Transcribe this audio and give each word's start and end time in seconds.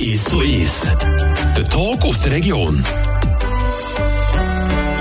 Ist 0.00 0.28
so. 0.28 0.42
Der 0.42 1.68
Talk 1.68 2.02
aus 2.02 2.22
der 2.22 2.32
Region. 2.32 2.82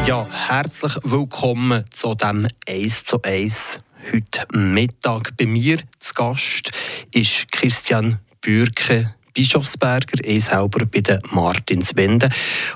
Ja, 0.06 0.28
herzlich 0.48 0.94
willkommen 1.04 1.84
zu 1.90 2.14
dem 2.14 2.48
1 2.68 3.04
zu 3.06 3.20
1. 3.24 3.80
Heute 4.14 4.46
Mittag 4.56 5.36
bei 5.36 5.48
mir 5.48 5.80
zu 5.98 6.14
Gast 6.14 6.72
ist 7.12 7.52
Christian 7.52 8.20
Bürke, 8.40 9.16
Bischofsberger, 9.34 10.24
ich 10.24 10.44
selber 10.44 10.86
bei 10.86 11.02
den 11.02 11.22
Martinswende. 11.32 12.30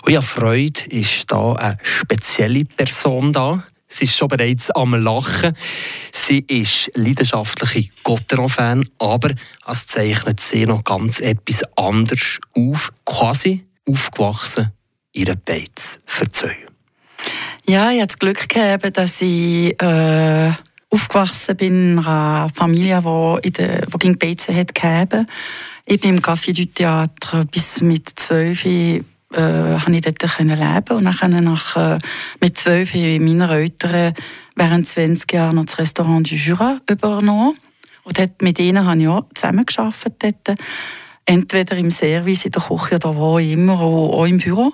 Und 0.03 0.11
ja, 0.11 0.21
Freude 0.21 0.81
ist 0.89 1.31
da 1.31 1.53
eine 1.53 1.77
spezielle 1.83 2.65
Person 2.65 3.31
da. 3.31 3.63
Sie 3.95 4.03
ist 4.03 4.17
schon 4.17 4.27
bereits 4.27 4.71
am 4.71 4.93
Lachen. 4.93 5.53
Sie 6.11 6.39
ist 6.39 6.91
leidenschaftliche 6.95 7.89
Gotteron-Fan, 8.03 8.89
aber 8.99 9.31
es 9.65 9.87
zeichnet 9.87 10.41
sie 10.41 10.65
noch 10.65 10.83
ganz 10.83 11.21
etwas 11.21 11.63
anderes 11.77 12.39
auf. 12.53 12.91
Quasi 13.05 13.63
aufgewachsen 13.87 14.73
in 15.13 15.33
Beiz. 15.45 16.01
Verzeih. 16.05 16.57
Ja, 17.65 17.89
ich 17.89 18.01
hatte 18.01 18.07
das 18.07 18.19
Glück 18.19 18.49
gehabt, 18.49 18.97
dass 18.97 19.21
ich 19.21 19.81
äh, 19.81 20.51
aufgewachsen 20.89 21.55
bin 21.55 21.91
in 21.93 21.99
einer 21.99 22.49
Familie, 22.53 23.01
die, 23.01 23.47
in 23.47 23.53
der, 23.53 23.85
die 23.85 23.97
gegen 23.97 24.19
Beizen 24.19 24.57
hat. 24.57 25.25
Ich 25.85 26.01
bin 26.01 26.17
im 26.17 26.21
Café 26.21 26.51
du 26.51 26.65
Theater 26.65 27.45
bis 27.45 27.79
mit 27.79 28.09
zwölf 28.19 28.65
äh, 29.35 29.75
ich 29.75 30.01
dort 30.01 30.19
können 30.19 30.57
leben 30.57 30.97
und 30.97 31.03
dann 31.03 31.43
nach, 31.43 31.75
äh, 31.75 31.99
mit 32.41 32.57
zwölf 32.57 32.93
meine 32.93 33.49
Eltern 33.49 34.13
während 34.55 34.87
20 34.87 35.31
Jahren 35.33 35.55
noch 35.55 35.65
das 35.65 35.77
Restaurant 35.77 36.29
du 36.29 36.35
Jura 36.35 36.79
übernommen. 36.89 37.57
Und 38.03 38.19
dort, 38.19 38.41
mit 38.41 38.59
ihnen 38.59 38.85
habe 38.85 39.01
ich 39.01 39.07
auch 39.07 39.25
zusammengearbeitet. 39.33 40.55
Entweder 41.25 41.75
im 41.77 41.91
Service, 41.91 42.45
in 42.45 42.51
der 42.51 42.61
Küche 42.61 42.95
oder 42.95 43.15
wo 43.15 43.39
immer, 43.39 43.79
auch 43.79 44.25
im 44.25 44.37
Büro. 44.37 44.73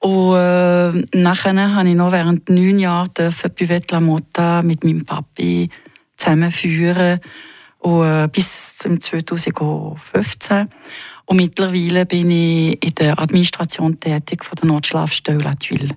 Und 0.00 0.36
äh, 0.36 1.18
nachher 1.18 1.74
habe 1.74 1.88
ich 1.88 1.94
noch 1.94 2.12
während 2.12 2.48
neun 2.48 2.78
Jahren 2.78 3.08
Buvette 3.56 4.00
La 4.36 4.62
mit 4.62 4.84
meinem 4.84 5.04
Papi 5.04 5.70
zusammenführen 6.16 7.20
und, 7.82 8.06
äh, 8.06 8.28
bis 8.28 8.78
zum 8.78 9.00
2015. 9.00 10.68
Und 11.24 11.36
mittlerweile 11.36 12.04
bin 12.04 12.30
ich 12.30 12.84
in 12.84 12.94
der 12.96 13.18
Administration 13.18 13.98
tätig 13.98 14.44
von 14.44 14.56
der 14.56 14.66
Notschlafstelle 14.66 15.38
La 15.38 15.54
Tuile. 15.54 15.96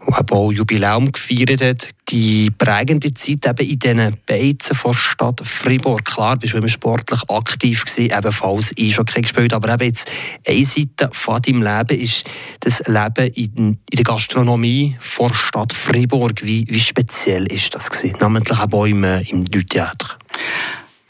Und 0.00 0.16
habe 0.16 0.34
auch 0.34 0.52
Jubiläum 0.52 1.10
gefeiert 1.10 1.94
die 2.10 2.50
prägende 2.50 3.14
Zeit 3.14 3.46
eben 3.46 3.70
in 3.70 3.78
diesen 3.78 4.16
Beizen 4.26 4.76
vor 4.76 4.94
Stadt 4.94 5.40
Fribourg. 5.42 6.04
Klar, 6.04 6.36
bist 6.36 6.52
du 6.52 6.58
immer 6.58 6.68
sportlich 6.68 7.20
aktiv 7.28 7.84
gewesen, 7.84 8.12
ebenfalls 8.16 8.74
Eishockey 8.78 9.22
gespielt, 9.22 9.54
aber 9.54 9.72
eben 9.72 9.84
jetzt 9.84 10.10
eine 10.46 10.64
Seite 10.64 11.08
von 11.12 11.40
deinem 11.40 11.62
Leben 11.62 11.98
ist 11.98 12.24
das 12.60 12.80
Leben 12.86 13.32
in, 13.34 13.78
der 13.92 14.04
Gastronomie 14.04 14.96
vor 15.00 15.32
Stadt 15.32 15.72
Fribourg. 15.72 16.44
Wie, 16.44 16.66
wie 16.68 16.80
speziell 16.80 17.46
ist 17.46 17.74
das 17.74 17.90
gewesen? 17.90 18.16
Namentlich 18.20 18.58
auch 18.58 18.84
im, 18.84 19.02
im 19.02 19.46
Theater. 19.46 20.18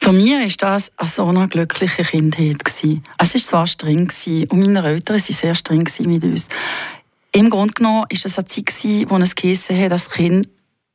Für 0.04 0.12
mich 0.12 0.34
war 0.60 0.74
das 0.74 0.92
eine 0.98 1.08
so 1.08 1.24
eine 1.24 1.48
glückliche 1.48 2.02
Kindheit. 2.02 2.58
Es 2.66 3.34
war 3.34 3.40
zwar 3.40 3.66
streng 3.66 4.12
und 4.50 4.60
meine 4.60 4.84
Eltern 4.84 5.16
waren 5.16 5.18
sehr 5.18 5.54
streng 5.54 5.88
mit 6.00 6.22
uns. 6.22 6.50
Im 7.32 7.48
Grunde 7.48 7.72
genommen 7.72 8.02
war 8.02 8.06
es 8.12 8.36
eine 8.36 8.44
Zeit, 8.44 9.08
wo 9.08 9.16
es 9.16 9.34
geheißen 9.34 9.80
hat, 9.80 9.92
das 9.92 10.10
Kind 10.10 10.46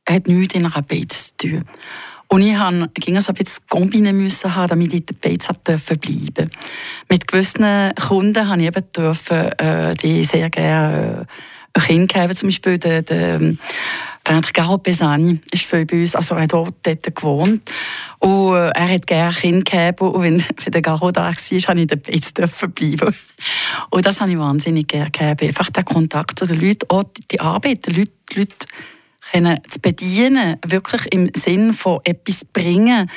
hat 0.08 0.28
nichts 0.28 0.54
in 0.54 0.64
einer 0.64 0.82
Beiz 0.82 1.34
zu 1.36 1.48
tun. 1.48 1.64
Und 2.28 2.42
ich 2.42 2.56
musste 2.56 3.16
also 3.16 3.32
ein 3.32 3.34
bisschen 3.34 3.64
Kombinen 3.68 4.16
müssen 4.16 4.54
damit 4.68 4.94
ich 4.94 5.00
in 5.00 5.06
der 5.06 5.28
Beiz 5.28 5.48
bleiben 5.48 6.50
Mit 7.08 7.26
gewissen 7.26 7.92
Kunden 7.96 8.32
durfte 8.32 8.60
ich 8.60 8.66
eben 8.66 8.92
dürfen, 8.92 9.52
äh, 9.58 9.94
die 9.96 10.22
sehr 10.22 10.50
gerne 10.50 11.26
äh, 11.74 11.80
Kind 11.80 12.14
geben, 12.14 12.36
zum 12.36 12.48
Beispiel 12.48 12.78
der, 12.78 13.02
der 13.02 13.56
Bernard 14.24 14.52
Garo 14.52 14.78
Pesani 14.78 15.40
ist 15.50 15.64
viel 15.64 15.86
bei 15.86 16.00
uns, 16.00 16.14
also 16.14 16.34
er 16.34 16.42
hat 16.42 16.52
dort, 16.52 16.74
dort 16.82 17.16
gewohnt. 17.16 17.62
Und 18.18 18.54
äh, 18.54 18.70
er 18.70 18.88
hat 18.94 19.06
gerne 19.06 19.34
Kinder 19.34 19.62
gehabt. 19.62 20.00
Und 20.02 20.22
wenn, 20.22 20.38
wenn 20.64 20.72
der 20.72 20.82
Garo 20.82 21.10
da 21.10 21.26
war, 21.26 21.32
durfte 21.32 21.80
ich 21.80 21.86
der 21.86 21.96
Beiz 21.96 22.32
bleiben. 22.32 23.14
Und 23.90 24.06
das 24.06 24.20
habe 24.20 24.30
ich 24.30 24.38
wahnsinnig 24.38 24.88
gerne 24.88 25.10
gehabt. 25.10 25.42
Einfach 25.42 25.70
der 25.70 25.84
Kontakt 25.84 26.38
zu 26.38 26.46
den 26.46 26.60
Leuten, 26.60 26.90
auch 26.90 27.04
die 27.30 27.40
Arbeit, 27.40 27.86
die 27.86 27.92
Leute, 27.92 28.12
die 28.30 28.38
Leute 28.40 28.66
können 29.32 29.60
zu 29.68 29.80
bedienen, 29.80 30.56
wirklich 30.66 31.12
im 31.12 31.30
Sinn 31.34 31.72
von 31.72 32.00
etwas 32.04 32.44
bringen, 32.44 33.10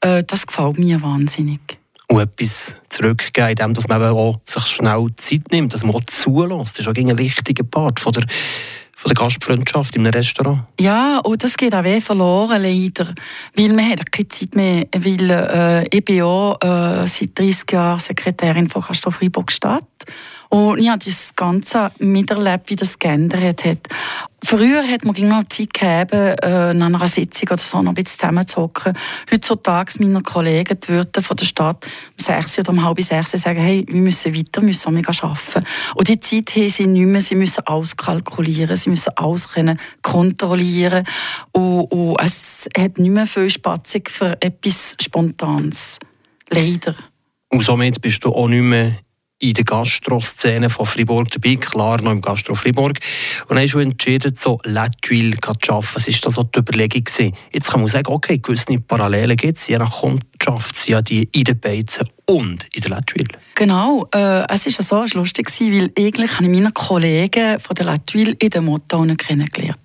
äh, 0.00 0.22
das 0.24 0.46
gefällt 0.46 0.78
mir 0.78 1.00
wahnsinnig. 1.02 1.78
Und 2.06 2.20
etwas 2.20 2.76
zurückgeben, 2.90 3.50
indem 3.50 3.74
man 3.88 4.02
auch 4.02 4.40
sich 4.44 4.66
schnell 4.66 5.08
Zeit 5.16 5.50
nimmt, 5.50 5.72
dass 5.72 5.84
man 5.84 5.94
auch 5.94 6.04
zulässt. 6.04 6.78
Das 6.78 6.86
ist 6.86 6.88
auch 6.88 6.94
ein 6.94 7.18
wichtiger 7.18 7.64
Part 7.64 7.98
von 7.98 8.12
der 8.12 8.26
von 9.04 9.14
der 9.14 9.22
Gastfreundschaft 9.22 9.96
in 9.96 10.06
Restaurant? 10.06 10.62
Ja, 10.80 11.18
und 11.18 11.44
das 11.44 11.56
geht 11.56 11.74
auch 11.74 11.84
weh 11.84 12.00
verloren, 12.00 12.62
leider. 12.62 13.14
Weil 13.54 13.72
man 13.74 13.90
hat 13.90 14.10
keine 14.10 14.28
Zeit 14.28 14.54
mehr. 14.54 14.86
Weil 14.96 15.30
äh, 15.30 15.88
ich 15.94 16.04
bin 16.04 16.22
auch 16.22 16.54
äh, 16.62 17.06
seit 17.06 17.38
30 17.38 17.70
Jahren 17.70 18.00
Sekretärin 18.00 18.68
von 18.68 18.80
Gastro 18.80 19.10
Freiburg 19.10 19.52
Stadt. 19.52 19.84
Und 20.48 20.78
ich 20.78 20.88
habe 20.88 21.04
das 21.04 21.34
Ganze 21.36 21.90
miterlebt, 21.98 22.70
wie 22.70 22.76
das 22.76 22.98
geändert 22.98 23.64
hat. 23.64 23.88
Früher 24.44 24.86
hat 24.86 25.06
man 25.06 25.14
noch 25.26 25.44
Zeit 25.48 25.72
gehabt, 25.72 26.12
äh, 26.12 26.70
in 26.72 26.82
einer 26.82 27.08
Sitzung 27.08 27.48
oder 27.48 27.56
so 27.56 27.80
noch 27.80 27.92
ein 27.92 27.94
bisschen 27.94 28.18
zusammenzuhocken. 28.18 28.92
Heutzutage 29.32 29.94
meine 30.00 30.20
Kollegen, 30.20 30.78
die 30.78 30.88
Wirte 30.88 31.22
von 31.22 31.36
der 31.36 31.46
Stadt, 31.46 31.86
um 31.86 32.22
6 32.24 32.58
oder 32.58 32.70
um 32.72 32.84
halb 32.84 33.00
sechs 33.02 33.30
sagen, 33.30 33.60
hey, 33.60 33.86
wir 33.88 34.00
müssen 34.00 34.34
weiter, 34.34 34.60
wir 34.60 34.68
müssen 34.68 34.92
mega 34.92 35.12
arbeiten. 35.22 35.66
Und 35.94 36.08
die 36.08 36.20
Zeit 36.20 36.54
haben 36.56 36.68
sie 36.68 36.86
nicht 36.86 37.06
mehr, 37.06 37.20
sie 37.22 37.36
müssen 37.36 37.66
alles 37.66 37.96
kalkulieren, 37.96 38.76
sie 38.76 38.90
müssen 38.90 39.12
alles 39.16 39.48
können 39.48 39.80
kontrollieren. 40.02 41.04
Und, 41.52 41.84
und 41.84 42.16
es 42.20 42.68
hat 42.76 42.98
nicht 42.98 43.10
mehr 43.10 43.26
viel 43.26 43.48
Spatzig 43.48 44.10
für 44.10 44.36
etwas 44.42 44.94
Spontanes. 45.00 45.98
Leider. 46.50 46.94
Und 47.48 47.62
somit 47.62 48.00
bist 48.00 48.22
du 48.24 48.30
auch 48.30 48.48
nicht 48.48 48.62
mehr 48.62 48.98
in 49.40 49.52
der 49.52 49.64
Gastroszene 49.64 50.70
von 50.70 50.86
Fribourg 50.86 51.30
dabei, 51.30 51.56
klar 51.56 52.00
noch 52.00 52.12
im 52.12 52.20
Gastro 52.20 52.54
Fribourg. 52.54 52.98
Und 53.48 53.56
dann 53.56 53.64
hast 53.64 53.74
du 53.74 53.78
entschieden, 53.80 54.34
so 54.36 54.58
La 54.64 54.88
Tuile 55.02 55.36
zu 55.40 55.50
arbeiten. 55.50 55.88
Was 55.94 56.06
war 56.06 56.14
das 56.22 56.34
so 56.34 56.42
die 56.44 56.58
Überlegung? 56.60 57.04
Gewesen? 57.04 57.34
Jetzt 57.52 57.70
kann 57.70 57.80
man 57.80 57.88
sagen, 57.88 58.12
okay, 58.12 58.38
gewisse 58.38 58.78
Parallelen 58.80 59.36
gibt 59.36 59.58
es, 59.58 59.66
je 59.66 59.78
nach 59.78 60.00
Kundschaft 60.00 60.76
sind 60.76 60.92
ja 60.92 61.02
die 61.02 61.28
in 61.32 61.44
den 61.44 61.58
Beizen 61.58 62.08
und 62.26 62.66
in 62.74 62.82
der 62.82 62.90
La 62.90 63.00
Tuile. 63.00 63.28
Genau, 63.56 64.06
äh, 64.14 64.44
es 64.48 64.66
war 64.66 64.72
so 64.72 65.04
es 65.04 65.14
war 65.14 65.20
lustig, 65.20 65.50
weil 65.60 65.90
eigentlich 65.98 66.32
habe 66.34 66.44
ich 66.44 66.50
meine 66.50 66.72
Kollegen 66.72 67.60
von 67.60 67.74
der 67.74 67.86
La 67.86 67.98
Tuile 67.98 68.32
in 68.38 68.50
der 68.50 68.62
Motto 68.62 69.04
kennengelernt. 69.16 69.80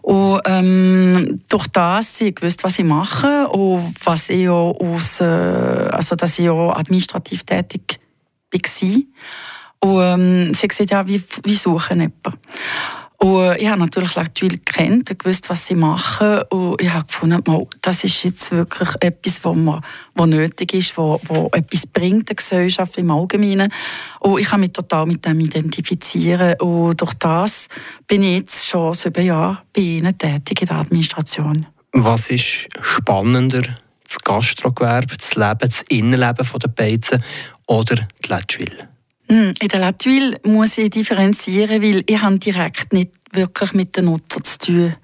Und 0.00 0.40
ähm, 0.46 1.42
durch 1.48 1.68
das 1.68 2.18
sie 2.18 2.34
gewusst, 2.34 2.64
was 2.64 2.78
ich 2.78 2.84
mache 2.84 3.46
und 3.48 3.94
was 4.04 4.28
ich 4.30 4.48
auch 4.48 4.76
aus, 4.80 5.20
äh, 5.20 5.24
also 5.24 6.16
dass 6.16 6.38
ich 6.38 6.48
auch 6.48 6.72
administrativ 6.72 7.44
tätig 7.44 7.82
bin 7.86 8.01
war. 8.52 9.02
Und 9.80 10.00
ähm, 10.00 10.54
sie 10.54 10.62
hat 10.62 10.70
gesagt, 10.70 10.90
ja, 10.90 11.06
wie, 11.06 11.22
wie 11.44 11.54
suchen 11.54 12.00
jemanden. 12.00 12.38
Und 13.22 13.56
ich 13.56 13.68
habe 13.68 13.80
natürlich 13.80 14.16
Leute 14.16 14.48
gekannt, 14.48 15.16
gewusst, 15.16 15.48
was 15.48 15.66
sie 15.66 15.76
machen. 15.76 16.42
Und 16.50 16.82
ich 16.82 16.92
habe 16.92 17.06
gefunden, 17.06 17.68
das 17.80 18.02
ist 18.02 18.24
jetzt 18.24 18.50
wirklich 18.50 18.88
etwas, 18.98 19.44
was, 19.44 19.56
man, 19.56 19.80
was 20.14 20.26
nötig 20.26 20.74
ist, 20.74 20.98
was, 20.98 21.20
was 21.28 21.48
etwas 21.52 21.86
bringt 21.86 22.28
der 22.28 22.34
Gesellschaft 22.34 22.98
im 22.98 23.12
Allgemeinen. 23.12 23.72
Und 24.18 24.40
ich 24.40 24.48
kann 24.48 24.58
mich 24.58 24.72
total 24.72 25.06
mit 25.06 25.24
dem 25.24 25.38
identifizieren. 25.38 26.60
Und 26.60 27.00
durch 27.00 27.14
das 27.14 27.68
bin 28.08 28.24
ich 28.24 28.40
jetzt 28.40 28.66
schon 28.66 28.92
sieben 28.92 29.24
Jahre 29.24 29.58
bei 29.72 29.82
Ihnen 29.82 30.18
tätig 30.18 30.62
in 30.62 30.66
der 30.66 30.78
Administration. 30.78 31.66
Was 31.92 32.28
ist 32.28 32.66
spannender, 32.80 33.62
das 34.02 34.18
Gastrogewerbe, 34.18 35.16
das 35.16 35.36
Leben, 35.36 35.58
das 35.60 35.82
Innenleben 35.82 36.44
der 36.60 36.68
Beizen 36.68 37.22
oder 37.66 37.96
die 38.24 38.28
Latwil? 38.28 38.88
Hm, 39.28 39.54
in 39.60 39.68
der 39.68 39.80
Latwil 39.80 40.38
muss 40.44 40.78
ich 40.78 40.90
differenzieren, 40.90 41.82
weil 41.82 42.02
ich 42.06 42.20
habe 42.20 42.38
direkt 42.38 42.92
nicht 42.92 43.12
wirklich 43.32 43.72
mit 43.72 43.96
den 43.96 44.06
Nutzern 44.06 44.44
zu 44.44 44.58
tun. 44.58 44.96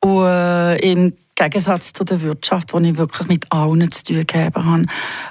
Und 0.00 0.24
äh, 0.26 0.76
im 0.92 1.14
Gegensatz 1.34 1.92
zu 1.92 2.04
der 2.04 2.20
Wirtschaft, 2.20 2.72
wo 2.72 2.78
ich 2.78 2.96
wirklich 2.96 3.28
mit 3.28 3.50
allen 3.50 3.90
zu 3.90 4.04
tun 4.04 4.24
habe. 4.34 4.86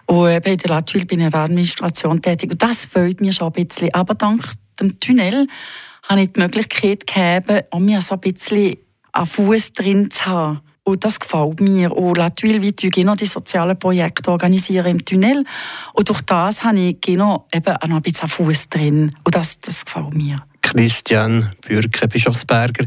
Und 0.08 0.30
eben 0.30 0.52
in 0.52 0.58
der 0.58 0.70
Latwil 0.70 1.06
bin 1.06 1.20
ich 1.20 1.26
in 1.26 1.32
der 1.32 1.42
Administration 1.42 2.22
tätig. 2.22 2.52
Und 2.52 2.62
das 2.62 2.86
fehlt 2.86 3.22
mir 3.22 3.32
schon 3.32 3.54
ein 3.54 3.66
bisschen. 3.66 3.94
Aber 3.94 4.16
dank 4.16 4.44
dem 4.80 5.00
Tunnel 5.00 5.48
habe 6.10 6.22
ich 6.22 6.34
die 6.34 6.40
Möglichkeit 6.40 7.06
gehabt, 7.08 7.66
um 7.72 7.86
mir 7.86 8.02
so 8.02 8.16
ein 8.16 8.22
bisschen 8.22 8.78
einen 9.14 9.26
Fuß 9.26 9.74
drin 9.74 10.10
zu 10.10 10.26
haben. 10.26 10.62
Und 10.84 11.06
das 11.06 11.20
gefällt 11.20 11.60
mir. 11.60 11.96
Und 11.96 12.18
La 12.18 12.30
Tuile 12.30 12.62
wie 12.62 12.74
Gino 12.74 13.14
die 13.16 13.26
sozialen 13.26 13.78
Projekte 13.78 14.32
organisieren 14.32 14.88
im 14.88 15.06
Tunnel. 15.06 15.44
Und 15.94 16.10
durch 16.10 16.22
das 16.22 16.64
habe 16.64 16.80
ich 16.80 16.98
Gino 17.02 17.46
eben 17.54 17.76
noch 17.88 17.98
ein 17.98 18.02
bisschen 18.02 18.30
Fuß 18.30 18.70
drin. 18.70 19.16
Und 19.24 19.36
das, 19.36 19.60
das 19.60 19.86
gefällt 19.86 20.14
mir. 20.14 20.44
Christian 20.62 21.52
Bürke, 21.68 22.08
Bischofsberger 22.08 22.86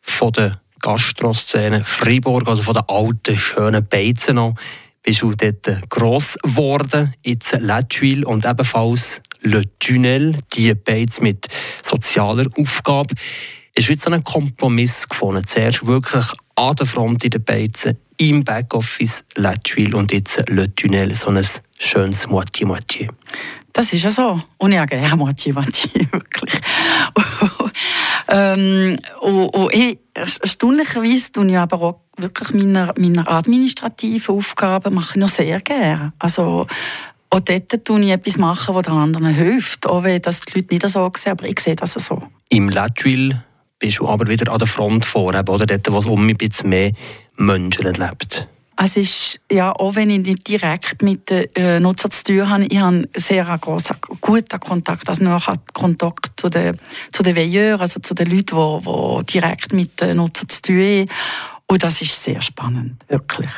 von 0.00 0.32
der 0.32 0.60
Gastroszene 0.80 1.82
Fribourg, 1.84 2.46
also 2.46 2.62
von 2.62 2.74
den 2.74 2.82
alten, 2.88 3.38
schönen 3.38 3.86
Beizen 3.86 4.36
noch. 4.36 4.54
bist 5.02 5.22
du 5.22 5.32
dort 5.32 5.88
gross 5.90 6.36
geworden, 6.42 7.12
jetzt 7.24 7.56
La 7.60 7.82
Tuile 7.82 8.26
und 8.26 8.46
ebenfalls 8.46 9.22
Le 9.40 9.62
Tunnel, 9.78 10.38
die 10.54 10.74
beiden 10.74 11.22
mit 11.22 11.46
sozialer 11.82 12.46
Aufgabe. 12.58 13.14
Wird 13.76 14.00
so 14.00 14.10
ein 14.10 14.24
Kompromiss 14.24 15.08
gefunden. 15.08 15.46
Zuerst 15.46 15.86
wirklich 15.86 16.24
an 16.56 16.76
der 16.76 16.86
Front 16.86 17.24
in 17.24 17.30
den 17.30 17.44
Beizen, 17.44 17.98
im 18.16 18.44
Backoffice 18.44 19.24
La 19.34 19.54
Tuile 19.54 19.96
und 19.96 20.12
jetzt 20.12 20.48
Le 20.48 20.72
Tunnel, 20.74 21.12
so 21.14 21.30
ein 21.30 21.44
schönes 21.78 22.28
Moitié-Moitié. 22.28 23.08
Das 23.72 23.92
ist 23.92 24.04
ja 24.04 24.10
so. 24.10 24.40
Und 24.58 24.72
ich 24.72 24.78
habe 24.78 24.86
gerne 24.86 25.16
Moitié-Moitié, 25.16 26.06
wirklich. 26.12 26.60
ähm, 28.28 28.98
und, 29.20 29.48
und 29.48 29.74
ich, 29.74 29.98
erstaunlicherweise 30.14 31.32
tue 31.32 31.48
ich 31.48 31.58
aber 31.58 31.82
auch 31.82 32.00
wirklich 32.16 32.50
meine, 32.52 32.92
meine 32.96 33.26
administrativen 33.26 34.36
Aufgaben 34.36 34.94
mache 34.94 35.14
ich 35.14 35.20
noch 35.20 35.28
sehr 35.28 35.60
gerne. 35.60 36.12
Also, 36.20 36.68
auch 37.30 37.40
dort 37.40 37.84
tue 37.84 38.00
ich 38.02 38.10
etwas 38.10 38.36
machen, 38.36 38.76
was 38.76 38.84
den 38.84 38.94
anderen 38.94 39.34
hilft. 39.34 39.86
Auch 39.88 40.04
wenn 40.04 40.22
das 40.22 40.40
die 40.40 40.60
Leute 40.60 40.74
nicht 40.74 40.88
so 40.88 41.10
sehen, 41.16 41.32
aber 41.32 41.48
ich 41.48 41.58
sehe 41.58 41.74
das 41.74 41.94
so. 41.94 42.22
Im 42.48 42.68
Latwil 42.68 43.42
bist 43.84 43.98
du 43.98 44.08
aber 44.08 44.26
wieder 44.26 44.50
an 44.50 44.58
der 44.58 44.66
Front 44.66 45.04
vor, 45.04 45.28
oder 45.28 45.66
dort, 45.66 45.92
wo 45.92 45.98
es 45.98 46.06
um 46.06 46.26
ein 46.26 46.36
bisschen 46.38 46.70
mehr 46.70 46.92
Menschen 47.36 47.92
lebt. 47.92 48.48
Es 48.76 48.96
ist, 48.96 49.40
ja, 49.52 49.72
auch 49.72 49.94
wenn 49.94 50.08
ich 50.08 50.20
nicht 50.20 50.48
direkt 50.48 51.02
mit 51.02 51.28
den 51.28 51.54
äh, 51.54 51.78
Nutzern 51.78 52.10
zu 52.10 52.24
tun 52.24 52.48
habe, 52.48 52.64
ich 52.64 52.78
habe 52.78 53.06
sehr 53.14 53.44
grossen, 53.60 53.96
guten 54.22 54.58
Kontakt, 54.58 55.06
also 55.06 55.22
noch 55.22 55.52
Kontakt 55.74 56.40
zu 56.40 56.48
den, 56.48 56.80
zu 57.12 57.22
den 57.22 57.36
Veilleurs, 57.36 57.82
also 57.82 58.00
zu 58.00 58.14
den 58.14 58.30
Leuten, 58.30 58.56
die, 58.56 59.24
die 59.24 59.32
direkt 59.32 59.74
mit 59.74 60.00
den 60.00 60.16
Nutzern 60.16 60.48
zu 60.48 60.62
tun 60.62 60.80
haben. 60.80 61.08
Und 61.66 61.82
das 61.82 62.00
ist 62.00 62.22
sehr 62.22 62.40
spannend, 62.40 63.04
wirklich. 63.08 63.50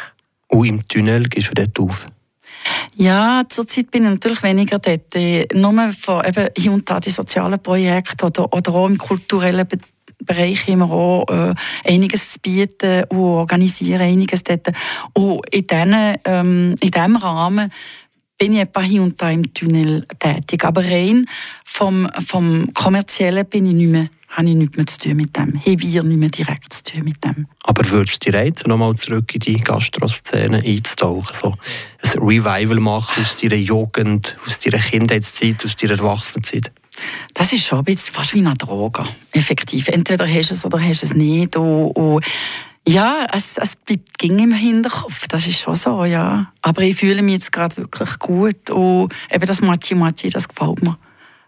Und 0.49 0.67
im 0.67 0.88
Tunnel 0.88 1.29
gehst 1.29 1.50
du 1.50 1.55
dort 1.55 1.79
auf? 1.79 2.06
Ja, 2.96 3.44
zurzeit 3.49 3.93
bin 3.93 4.05
ich 4.05 4.11
natürlich 4.11 4.43
weniger 4.43 4.81
dort. 4.81 5.14
Nur 5.55 5.93
von 5.93 6.25
eben 6.25 6.49
hier 6.58 6.72
und 6.72 6.90
da 6.90 6.99
die 6.99 7.11
sozialen 7.11 7.62
Projekte 7.62 8.26
oder, 8.26 8.52
oder 8.52 8.75
auch 8.75 8.88
im 8.88 8.99
kulturellen 8.99 9.69
Bereich 10.24 10.66
haben 10.66 10.78
wir 10.78 10.90
auch 10.90 11.26
äh, 11.28 11.54
einiges 11.84 12.32
zu 12.32 12.40
bieten 12.40 13.04
und 13.08 13.18
organisieren 13.18 14.00
einiges 14.00 14.42
dort. 14.44 14.68
Und 15.12 15.46
in, 15.50 15.66
diesen, 15.66 16.16
ähm, 16.24 16.76
diesem 16.82 17.16
Rahmen 17.16 17.72
bin 18.38 18.54
ich 18.54 18.60
etwa 18.60 18.82
hier 18.82 19.02
und 19.02 19.20
da 19.20 19.30
im 19.30 19.52
Tunnel 19.52 20.06
tätig. 20.18 20.64
Aber 20.64 20.84
rein 20.84 21.26
vom, 21.64 22.08
vom 22.26 22.72
Kommerziellen 22.74 23.46
bin 23.46 23.66
ich 23.66 23.74
nicht 23.74 23.90
mehr 23.90 24.08
habe 24.36 24.48
ich 24.50 24.54
nichts 24.54 24.76
mehr 24.76 24.86
zu 24.86 24.98
tun 24.98 25.16
mit 25.16 25.36
dem. 25.36 25.54
Haben 25.54 25.82
wir 25.82 26.02
nicht 26.02 26.19
mehr 26.19 26.28
direkt 26.28 26.72
zu 26.72 26.82
tun 26.82 27.04
mit 27.04 27.24
dem. 27.24 27.46
Aber 27.62 27.88
würdest 27.88 28.26
du 28.26 28.30
dir 28.30 28.38
reizen, 28.38 28.69
nochmal 28.69 28.94
zurück 28.94 29.34
in 29.34 29.40
die 29.40 29.60
Gastroszene 29.60 30.58
einzutauchen? 30.58 31.34
So 31.34 31.54
ein 32.02 32.22
Revival 32.22 32.80
machen 32.80 33.22
aus 33.22 33.38
deiner 33.38 33.56
Jugend, 33.56 34.36
aus 34.44 34.58
deiner 34.58 34.78
Kindheitszeit, 34.78 35.64
aus 35.64 35.76
deiner 35.76 35.94
Erwachsenenzeit? 35.94 36.70
Das 37.34 37.52
ist 37.52 37.66
schon 37.66 37.78
ein 37.78 37.84
bisschen 37.84 38.14
fast 38.14 38.34
wie 38.34 38.38
eine 38.38 38.56
Droge. 38.56 39.04
Effektiv. 39.32 39.88
Entweder 39.88 40.26
hast 40.26 40.50
du 40.50 40.54
es 40.54 40.64
oder 40.64 40.81
hast 40.81 41.02
du 41.02 41.06
es 41.06 41.14
nicht. 41.14 41.56
Und, 41.56 41.90
und 41.93 42.25
ja, 42.88 43.26
es, 43.32 43.58
es 43.58 43.76
bleibt 43.76 44.19
ging 44.19 44.38
im 44.38 44.52
Hinterkopf. 44.52 45.26
Das 45.28 45.46
ist 45.46 45.60
schon 45.60 45.75
so, 45.75 46.04
ja. 46.04 46.52
Aber 46.62 46.82
ich 46.82 46.96
fühle 46.96 47.22
mich 47.22 47.34
jetzt 47.34 47.52
gerade 47.52 47.76
wirklich 47.76 48.19
gut. 48.19 48.70
Und 48.70 49.12
eben 49.31 49.46
das 49.46 49.60
Matti 49.60 49.94
Matti, 49.94 50.31
das 50.31 50.48
gefällt 50.48 50.82
mir. 50.82 50.98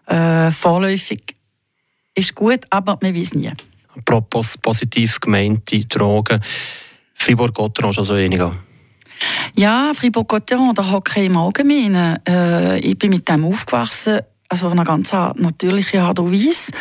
Äh, 0.06 0.50
vorläufig 0.50 1.36
ist 2.14 2.34
gut, 2.34 2.60
aber 2.70 2.98
man 3.00 3.14
weiß 3.14 3.34
nie. 3.34 3.52
Apropos 3.96 4.58
positiv 4.58 5.20
gemeinte 5.20 5.80
Drogen. 5.80 6.40
Fribourg-Gotteron 7.14 7.92
schon 7.92 8.04
so 8.04 8.16
weniger? 8.16 8.56
Ja, 9.54 9.92
Fribourg-Gotteron, 9.94 10.74
der 10.74 10.90
Hockey 10.90 11.26
im 11.26 11.36
Allgemeinen. 11.36 12.18
Äh, 12.26 12.78
ich 12.78 12.98
bin 12.98 13.10
mit 13.10 13.28
dem 13.28 13.44
aufgewachsen 13.44 14.20
also 14.48 14.66
auf 14.66 14.72
eine 14.72 14.84
ganz 14.84 15.12
natürliche 15.12 16.00
Art 16.00 16.18
und 16.18 16.32
Weise. 16.32 16.72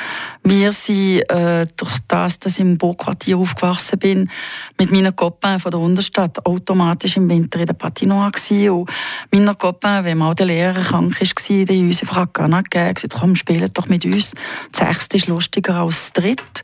Wir 0.43 0.71
sind 0.71 1.29
äh, 1.29 1.67
durch 1.75 1.97
das, 2.07 2.39
dass 2.39 2.53
ich 2.53 2.59
im 2.59 2.77
Burgquartier 2.77 3.37
aufgewachsen 3.37 3.99
bin, 3.99 4.31
mit 4.79 4.91
meinen 4.91 5.13
Copains 5.13 5.63
von 5.63 5.71
der 5.71 5.79
Unterstadt 5.81 6.45
automatisch 6.45 7.17
im 7.17 7.27
Winter 7.27 7.59
in 7.59 7.65
der 7.65 7.73
Patinoire 7.73 8.31
gewesen. 8.31 8.69
Und 8.69 8.89
meine 9.31 9.53
Copains, 9.55 10.05
wenn 10.05 10.17
mal 10.17 10.33
der 10.33 10.45
Lehrer 10.45 10.81
krank 10.81 11.19
war, 11.19 11.65
die 11.65 11.65
haben 11.67 11.87
uns 11.87 12.01
einfach 12.01 12.33
gegeben, 12.33 12.93
gesagt, 12.93 13.15
komm, 13.19 13.35
spielt 13.35 13.77
doch 13.77 13.87
mit 13.87 14.05
uns. 14.05 14.33
Das 14.71 14.87
Sechste 14.87 15.17
ist 15.17 15.27
lustiger 15.27 15.75
als 15.75 16.13
das 16.13 16.23
Dritte. 16.23 16.63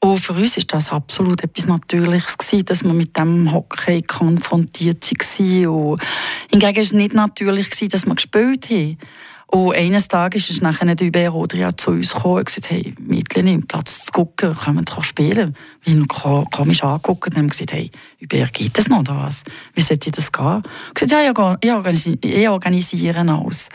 Und 0.00 0.20
für 0.20 0.32
uns 0.32 0.56
war 0.56 0.64
das 0.68 0.90
absolut 0.90 1.42
etwas 1.42 1.66
Natürliches, 1.66 2.38
gewesen, 2.38 2.64
dass 2.64 2.84
wir 2.84 2.92
mit 2.92 3.16
dem 3.18 3.52
Hockey 3.52 4.00
konfrontiert 4.00 5.10
waren. 5.10 5.66
Und 5.66 6.02
hingegen 6.50 6.76
war 6.76 6.82
es 6.82 6.92
nicht 6.92 7.14
natürlich, 7.14 7.70
gewesen, 7.70 7.88
dass 7.88 8.06
wir 8.06 8.14
gespielt 8.14 8.70
haben. 8.70 8.98
Und 9.50 9.74
eines 9.74 10.08
Tages 10.08 10.50
ist 10.50 10.60
nachher 10.60 10.94
die 10.94 11.08
UB 11.08 11.16
Rodria 11.28 11.74
zu 11.74 11.92
uns 11.92 12.12
gekommen 12.12 12.36
und 12.36 12.46
gesagt, 12.46 12.68
hey, 12.68 12.94
Mädchen, 13.00 13.46
im 13.46 13.66
Platz 13.66 14.04
zu 14.04 14.12
gucken, 14.12 14.54
können 14.54 14.76
wir 14.76 14.82
doch 14.82 15.02
spielen. 15.02 15.56
Wir 15.84 15.94
haben 15.94 16.06
komisch 16.50 16.82
angeguckt 16.84 17.30
und 17.30 17.36
haben 17.38 17.48
gesagt, 17.48 17.72
hey, 17.72 17.90
UB, 18.22 18.52
geht 18.52 18.76
das 18.76 18.88
noch 18.88 19.00
oder 19.00 19.16
was? 19.16 19.44
Wie 19.72 19.80
sollte 19.80 20.10
das 20.10 20.30
gehen? 20.30 20.62
Ich 20.88 20.94
gesagt, 20.94 21.12
ja, 21.12 21.56
ich, 21.62 21.72
organisiere, 21.72 22.18
ich 22.20 22.48
organisiere 22.48 23.20
alles. 23.20 23.70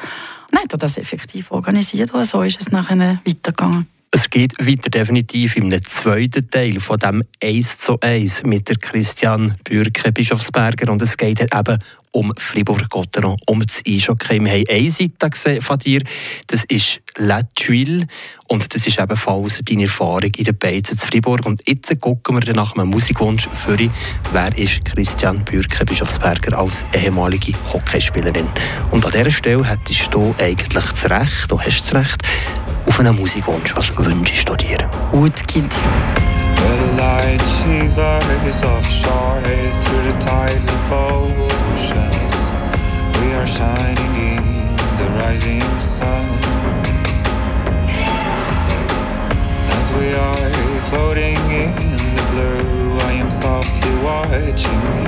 Dann 0.52 0.62
hat 0.62 0.74
er 0.74 0.78
das 0.78 0.98
effektiv 0.98 1.50
organisiert 1.50 2.14
und 2.14 2.26
so 2.26 2.44
ist 2.44 2.62
es 2.62 2.72
nachher 2.72 3.20
weitergegangen. 3.26 3.88
Es 4.16 4.30
geht 4.30 4.54
weiter 4.60 4.92
definitiv 4.92 5.58
im 5.58 5.72
zweiten 5.82 6.48
Teil 6.48 6.80
von 6.80 7.00
dem 7.00 7.24
1 7.44 7.80
zu 7.80 8.00
1 8.00 8.44
mit 8.44 8.70
der 8.70 8.76
Christian 8.76 9.56
Bürke 9.64 10.12
Bischofsberger 10.12 10.92
und 10.92 11.02
es 11.02 11.18
geht 11.18 11.42
eben 11.42 11.80
um 12.12 12.32
Fribourg-Gotteron, 12.38 13.38
um 13.48 13.66
das 13.66 13.82
Eishockey. 13.88 14.40
Wir 14.40 14.52
haben 14.52 14.66
eine 14.70 14.92
Seite 14.92 15.30
gesehen 15.32 15.64
von 15.64 15.80
dir, 15.80 16.04
das 16.46 16.64
ist 16.66 17.02
La 17.18 17.42
Tuile 17.56 18.06
und 18.48 18.76
das 18.76 18.86
ist 18.86 19.00
ebenfalls 19.00 19.60
deine 19.66 19.86
Erfahrung 19.86 20.32
in 20.38 20.44
den 20.44 20.58
Beizen 20.60 20.96
zu 20.96 21.08
Fribourg. 21.08 21.44
Und 21.48 21.68
jetzt 21.68 22.00
gucken 22.00 22.40
wir 22.40 22.54
nach 22.54 22.76
einem 22.76 22.90
Musikwunsch 22.90 23.50
für 23.66 23.78
dich. 23.78 23.90
Wer 24.32 24.56
ist 24.56 24.86
Christian 24.86 25.44
Bürke 25.44 25.86
Bischofsberger 25.86 26.56
als 26.60 26.86
ehemalige 26.94 27.54
Hockeyspielerin? 27.74 28.48
Und 28.92 29.08
an 29.08 29.12
dieser 29.12 29.32
Stelle 29.32 29.68
hättest 29.68 30.14
du 30.14 30.36
eigentlich 30.38 30.70
das 30.70 31.10
Recht, 31.10 31.50
du 31.50 31.60
hast 31.60 31.82
das 31.82 31.96
Recht, 31.96 32.22
auf 32.86 33.00
einen 33.00 33.16
Musikwunsch. 33.16 33.76
Was 33.76 33.96
wünschst 33.98 34.48
du 34.48 34.56
dir? 34.56 34.78
Woodkid. 35.12 35.72
The 35.72 36.98
light 36.98 37.42
shivers 37.42 38.64
offshore 38.64 39.42
through 39.84 40.04
the 40.12 40.20
tides 40.20 40.68
of 40.68 40.92
oceans. 40.92 42.36
We 43.20 43.34
are 43.34 43.48
shining 43.48 44.16
in 44.16 44.76
the 44.98 45.08
rising 45.20 45.62
sun. 45.80 46.28
As 49.78 49.90
we 49.92 50.14
are 50.16 50.52
floating 50.90 51.38
in 51.52 51.76
the 52.16 52.24
blue, 52.32 52.98
I 53.10 53.14
am 53.14 53.30
softly 53.30 53.92
watching 54.04 55.03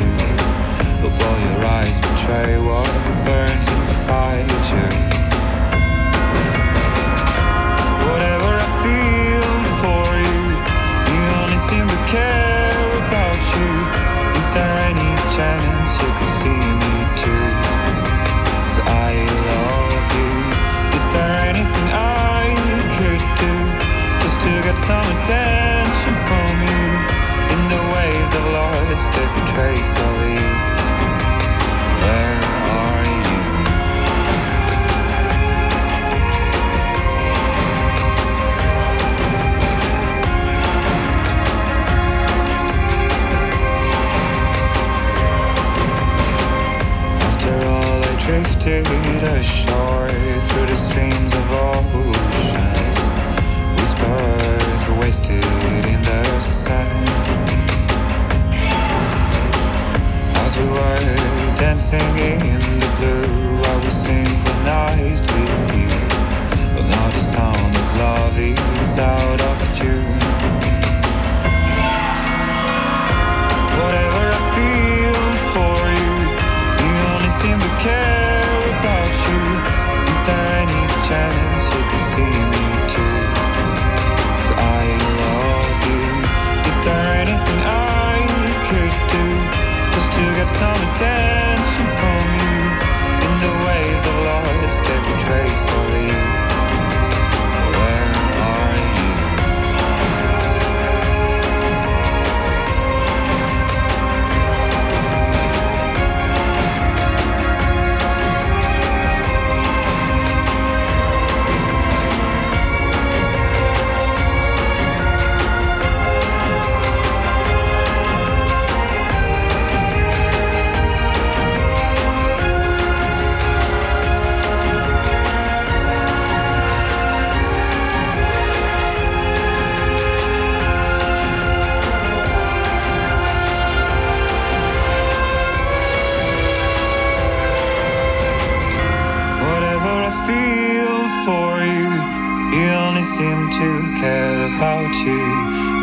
lost 28.95 29.13
every 29.15 29.45
trace 29.53 29.97
of 29.97 30.29
you. 30.29 30.64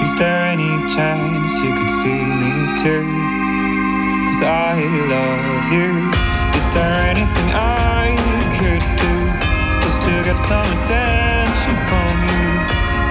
Is 0.02 0.16
there 0.16 0.44
any 0.50 0.74
chance 0.90 1.52
you 1.62 1.70
could 1.78 1.94
see 2.02 2.22
me 2.42 2.52
too? 2.82 3.06
Cause 4.26 4.42
I 4.42 4.74
love 5.14 5.64
you. 5.70 5.90
Is 6.58 6.66
there 6.74 7.06
anything 7.06 7.48
I 7.54 8.10
could 8.58 8.82
do 8.98 9.14
just 9.86 10.02
to 10.02 10.14
get 10.26 10.38
some 10.38 10.66
attention 10.82 11.74
from 11.86 12.14
you? 12.30 12.48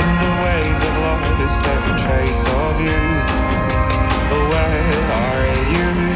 In 0.03 0.11
the 0.19 0.33
ways 0.43 0.79
I've 0.83 0.99
lost 1.07 1.63
every 1.65 1.95
trace 2.03 2.43
of 2.45 2.75
you. 2.83 3.03
But 4.29 4.43
where 4.51 5.01
are 5.23 5.47
you? 5.71 6.10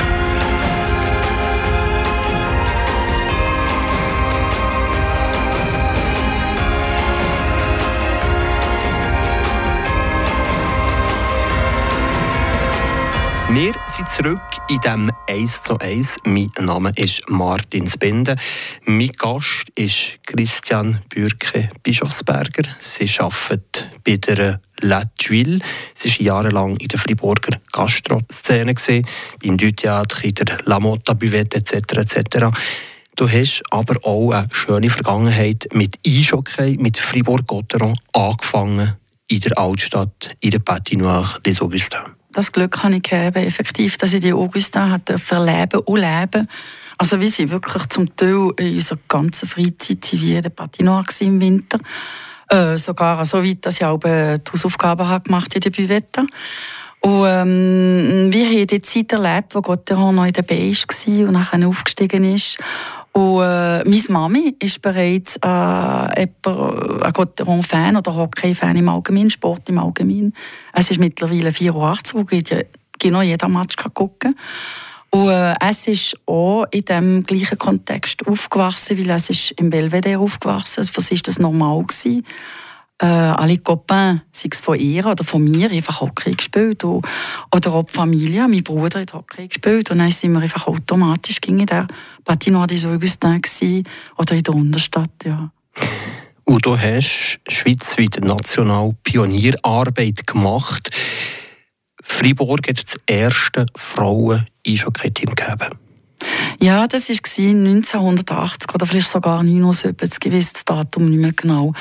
Wir 13.55 13.71
sind 13.85 14.09
zurück 14.09 14.41
in 14.67 14.81
dem 14.81 15.09
1 15.29 15.61
zu 15.61 15.77
1. 15.79 16.17
Mein 16.25 16.51
Name 16.59 16.91
ist 16.97 17.21
Martin 17.29 17.87
Spinde. 17.87 18.35
Mein 18.83 19.13
Gast 19.17 19.71
ist 19.75 20.19
Christian 20.23 21.01
Bürke 21.07 21.69
Bischofsberger. 21.81 22.63
Sie 22.81 23.09
arbeitet 23.17 23.89
bei 24.03 24.17
der 24.17 24.59
La 24.81 25.05
Tuile. 25.17 25.59
Sie 25.93 26.09
war 26.09 26.25
jahrelang 26.25 26.75
in 26.75 26.89
der 26.89 26.99
Friburger 26.99 27.57
Gastro-Szene, 27.71 28.73
beim 29.41 29.57
Dutheater, 29.57 30.25
in 30.25 30.33
der 30.33 30.57
La 30.65 30.81
Motta 30.81 31.13
Buvette 31.13 31.59
etc. 31.59 31.75
etc. 31.93 32.47
Du 33.15 33.29
hast 33.29 33.63
aber 33.71 33.95
auch 34.03 34.31
eine 34.31 34.49
schöne 34.51 34.89
Vergangenheit 34.89 35.69
mit 35.71 35.97
Eishockey, 36.05 36.75
mit 36.77 36.97
Fribourg-Gotteron 36.97 37.97
angefangen 38.11 38.97
in 39.29 39.39
der 39.39 39.57
Altstadt, 39.57 40.35
in 40.41 40.51
der 40.51 40.59
Patinoire 40.59 41.39
des 41.39 41.61
Augustins. 41.61 42.09
Das 42.35 42.51
Glück 42.51 42.83
habe 42.83 42.97
ich 42.97 43.03
gehabt, 43.03 43.37
effektiv, 43.37 43.97
dass 43.97 44.11
ich 44.11 44.19
die 44.19 44.33
Augustin 44.33 44.91
hat 44.91 45.09
erleben 45.09 45.79
und 45.85 46.01
leben 46.01 46.45
Also 46.97 47.21
wir 47.21 47.29
sind 47.29 47.49
wirklich 47.49 47.85
zum 47.87 48.13
Teil 48.13 48.51
in 48.57 48.75
unserer 48.75 48.99
ganzen 49.07 49.47
Freizeit 49.47 50.11
wie 50.11 50.41
der 50.41 50.49
Patinoire 50.49 51.05
im 51.21 51.39
Winter. 51.39 51.79
Äh, 52.49 52.75
sogar 52.75 53.23
so 53.23 53.41
weit, 53.41 53.65
dass 53.65 53.75
ich 53.75 53.85
auch 53.85 54.03
äh, 54.03 54.37
die 54.37 54.51
Hausaufgaben 54.51 55.07
habe 55.07 55.23
gemacht 55.23 55.55
in 55.55 55.61
der 55.61 55.69
Buvette. 55.69 56.27
Und 56.99 57.25
ähm, 57.25 58.33
wir 58.33 58.45
haben 58.47 58.67
die 58.67 58.81
Zeit 58.81 59.13
erlebt, 59.13 59.55
wo 59.55 59.61
Gott 59.61 59.89
noch 59.91 60.25
in 60.25 60.33
der 60.33 60.41
B 60.41 60.73
war 60.73 61.27
und 61.27 61.31
nachher 61.31 61.65
aufgestiegen 61.65 62.35
ist. 62.35 62.57
Und 63.17 63.41
äh, 63.43 63.83
meine 63.85 64.03
Mami 64.09 64.55
ist 64.59 64.81
bereits 64.81 65.37
äh, 65.37 65.47
jemand, 65.47 67.03
ein 67.03 67.13
Gotteron-Fan 67.13 67.95
oder 67.95 68.13
Hockey-Fan 68.13 68.75
im 68.75 68.89
Allgemeinen, 68.89 69.29
Sport 69.29 69.69
im 69.69 69.79
Allgemeinen. 69.79 70.33
Es 70.73 70.91
ist 70.91 70.99
mittlerweile 70.99 71.53
84 71.53 72.13
und 72.13 72.29
geht 72.29 72.49
ja 72.49 72.59
genau 72.99 73.21
jeder 73.21 73.47
Match 73.47 73.77
gucken 73.93 74.35
und 75.15 75.29
äh, 75.29 75.55
es 75.61 75.87
ist 75.87 76.17
auch 76.25 76.65
in 76.71 76.83
dem 76.83 77.23
gleichen 77.23 77.57
Kontext 77.57 78.27
aufgewachsen, 78.27 78.97
weil 78.97 79.11
es 79.11 79.29
ist 79.29 79.51
im 79.51 79.69
Belvedere 79.69 80.19
aufgewachsen. 80.19 80.83
Für 80.83 80.99
sie 80.99 81.15
war 81.15 81.21
das 81.23 81.39
normal. 81.39 81.83
Gewesen. 81.83 82.25
Äh, 82.97 83.05
alle 83.05 83.57
Copains, 83.57 84.21
sei 84.31 84.49
es 84.51 84.59
von 84.59 84.79
ihr 84.79 85.05
oder 85.05 85.23
von 85.25 85.43
mir, 85.43 85.69
einfach 85.69 85.99
Hockey 85.99 86.31
gespielt. 86.31 86.83
Und, 86.85 87.05
oder 87.53 87.73
auch 87.73 87.83
die 87.83 87.93
Familie, 87.93 88.47
mein 88.47 88.63
Bruder 88.63 89.01
hat 89.01 89.13
Hockey 89.13 89.47
gespielt. 89.47 89.91
Und 89.91 89.99
dann 89.99 90.11
sind 90.11 90.31
wir 90.31 90.39
einfach 90.39 90.67
automatisch 90.67 91.39
in 91.45 91.65
der 91.65 91.87
Patinoire 92.23 92.67
des 92.67 92.85
Augustins 92.85 93.61
oder 94.17 94.35
in 94.35 94.43
der 94.43 94.53
Unterstadt. 94.53 95.11
Ja. 95.25 95.51
Und 96.45 96.65
du 96.65 96.77
hast 96.77 97.39
schweizweit 97.49 98.23
national 98.23 98.95
Pionierarbeit 99.03 100.25
gemacht. 100.25 100.89
Freiburg 102.01 102.69
hat 102.69 102.83
das 102.83 102.97
erste 103.07 103.65
Frauen-Eishockey-Team 103.75 105.33
gegeben. 105.35 105.84
Ja, 106.61 106.87
das 106.87 107.09
war 107.09 107.15
1980 107.15 108.73
oder 108.73 108.85
vielleicht 108.85 109.09
sogar 109.09 109.39
1970, 109.39 110.25
ich 110.25 110.33
weiß 110.33 110.53
das 110.53 110.65
Datum 110.65 111.09
nicht 111.09 111.19
mehr 111.19 111.33
genau. 111.33 111.73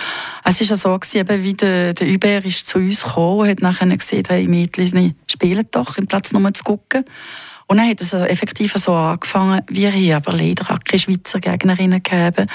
Es 0.44 0.60
war 0.60 0.66
ja 0.66 0.76
so, 0.76 1.18
eben, 1.18 1.42
wie 1.42 1.54
der, 1.54 1.94
der 1.94 2.08
Uber 2.08 2.44
ist 2.44 2.66
zu 2.66 2.78
uns 2.78 3.04
gekommen 3.04 3.40
und 3.40 3.48
hat 3.48 3.62
nachher 3.62 3.96
gesagt, 3.96 4.30
hey 4.30 4.46
Mädchen, 4.46 5.14
spielen 5.30 5.66
doch, 5.70 5.96
im 5.96 6.06
Platz 6.06 6.32
nur 6.32 6.52
zu 6.52 6.64
gucken. 6.64 7.04
Und 7.66 7.78
dann 7.78 7.88
hat 7.88 8.00
es 8.00 8.12
effektiv 8.12 8.74
so 8.74 8.92
angefangen, 8.92 9.62
wir 9.68 9.90
haben 9.90 10.12
aber 10.12 10.32
leider 10.32 10.70
auch 10.70 10.78
keine 10.84 11.00
Schweizer 11.00 11.40
Gegnerinnen 11.40 12.02
gegeben. 12.02 12.48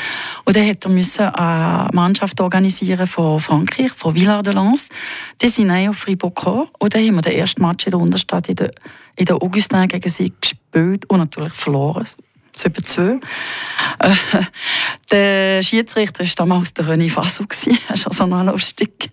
Und 0.46 0.56
dann 0.56 0.68
hat 0.68 0.86
er 0.86 1.40
eine 1.40 1.90
Mannschaft 1.94 2.40
organisieren 2.42 3.08
von 3.08 3.40
Frankreich, 3.40 3.92
von 3.92 4.14
Villard 4.14 4.46
de 4.46 4.54
Lans. 4.54 4.90
Die 5.42 5.48
sind 5.48 5.70
dann 5.70 5.90
auf 5.90 5.98
Fribourg 5.98 6.36
gekommen. 6.36 6.68
Und 6.78 6.94
dann 6.94 7.06
haben 7.06 7.16
wir 7.16 7.22
den 7.22 7.34
ersten 7.34 7.62
Match 7.62 7.86
in 7.86 7.92
der 7.92 8.00
Unterstadt 8.00 8.50
in 8.50 8.56
der 8.56 9.36
Augustin 9.36 9.88
gegen 9.88 10.10
sie 10.10 10.32
gespielt 10.40 11.10
und 11.10 11.18
natürlich 11.18 11.54
verloren. 11.54 12.06
7-2. 12.60 13.22
Äh, 14.00 14.10
der 15.12 15.64
Schiedsrichter 15.64 16.24
war 16.24 16.32
damals 16.36 16.74
der 16.74 16.86
René 16.86 17.10
Fasu. 17.10 17.46
Das 17.48 17.68
ist 17.68 18.08
also 18.08 18.26
noch 18.26 18.44
lustig. 18.44 19.12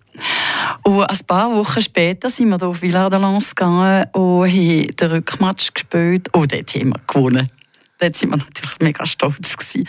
Und 0.83 1.03
ein 1.03 1.19
paar 1.27 1.53
Wochen 1.55 1.81
später 1.81 2.29
sind 2.29 2.49
wir 2.49 2.61
auf 2.61 2.79
Villard 2.79 3.13
de 3.13 3.19
Lans 3.19 3.55
gegangen 3.55 4.05
und 4.13 4.49
haben 4.49 4.87
den 4.95 5.11
Rückmatch 5.11 5.73
gespielt. 5.73 6.33
Und 6.33 6.51
dort 6.51 6.73
haben 6.75 6.89
wir 6.89 7.01
gewonnen. 7.07 7.51
Dort 7.99 8.21
waren 8.21 8.29
wir 8.29 8.37
natürlich 8.37 8.79
mega 8.79 9.05
stolz. 9.05 9.57
Gewesen. 9.57 9.87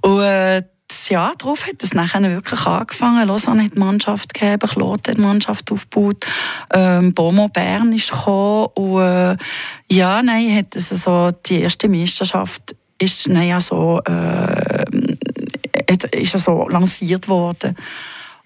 Und 0.00 0.22
äh, 0.22 0.62
das 0.92 1.08
Jahr 1.08 1.32
darauf 1.38 1.66
hat 1.66 1.82
es 1.82 1.94
nachher 1.94 2.22
wirklich 2.22 2.66
angefangen. 2.66 3.26
Lausanne 3.26 3.64
hat 3.64 3.74
die 3.74 3.78
Mannschaft 3.78 4.34
gegeben, 4.34 4.68
Claude 4.68 5.10
hat 5.10 5.16
die 5.16 5.22
Mannschaft 5.22 5.72
aufgebaut, 5.72 6.26
ähm, 6.72 7.14
Bomo 7.14 7.48
Bern 7.48 7.92
ist 7.94 8.10
gekommen 8.10 8.66
und 8.74 9.00
äh, 9.00 9.36
ja, 9.90 10.22
nein, 10.22 10.54
hat 10.54 10.76
es 10.76 10.92
also 10.92 11.34
die 11.46 11.62
erste 11.62 11.88
Meisterschaft 11.88 12.74
ist 13.02 13.28
nein, 13.28 13.52
also, 13.52 14.00
äh, 14.04 14.84
ist 16.12 16.34
also 16.34 16.68
lanciert 16.68 17.28
worden. 17.28 17.76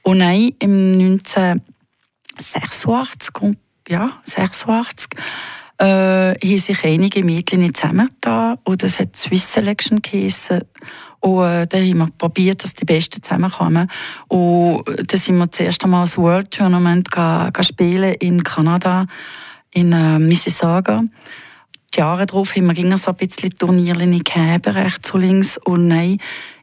Und 0.02 0.18
nein, 0.18 0.50
im 0.58 0.98
1986, 0.98 3.56
ja, 3.88 4.10
86, 4.25 5.08
äh, 5.78 6.34
haben 6.34 6.58
sich 6.58 6.84
einige 6.84 7.25
Mädchen 7.25 7.75
zusammengetan 7.75 8.58
und 8.64 8.82
das 8.82 8.98
hat 8.98 9.14
Swiss 9.16 9.52
Selection 9.52 10.00
geheissen. 10.00 10.62
Und 11.20 11.44
äh, 11.44 11.66
dann 11.66 11.82
haben 11.82 11.98
wir 11.98 12.08
probiert, 12.18 12.62
dass 12.62 12.75
die 12.75 12.84
Besten 12.84 13.22
zusammenkommen. 13.22 13.90
Und 14.28 14.82
dann 14.86 15.18
sind 15.18 15.38
wir 15.38 15.46
das 15.46 15.60
erste 15.60 15.88
Mal 15.88 16.02
das 16.02 16.16
World 16.16 16.52
Tournament 16.52 17.10
ga, 17.10 17.50
ga 17.50 17.62
spielen 17.62 18.14
in 18.14 18.42
Kanada, 18.42 19.06
in 19.70 19.92
äh, 19.92 20.18
Mississauga. 20.18 21.04
Die 21.96 22.00
Jahre 22.00 22.26
darauf 22.26 22.54
haben 22.54 22.76
wir 22.76 22.98
so 22.98 23.10
ein 23.10 23.16
bisschen 23.16 23.56
Turniere 23.56 24.06
gegeben, 24.06 24.76
rechts 24.76 25.12
und 25.12 25.20
links. 25.22 25.56
Und 25.64 25.88
nein, 25.88 26.18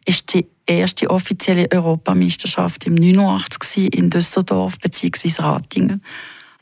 ist 0.05 0.31
die 0.33 0.45
erste 0.67 1.09
offizielle 1.09 1.67
Europameisterschaft 1.71 2.85
im 2.85 2.93
89 2.93 3.95
in 3.95 4.11
Düsseldorf 4.11 4.77
bzw. 4.79 5.41
Ratingen. 5.41 6.03